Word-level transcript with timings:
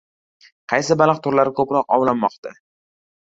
Qaysi 0.71 0.95
baliq 1.01 1.19
turlari 1.27 1.53
ko‘proq 1.59 1.95
ovlanmoqda? 1.99 2.55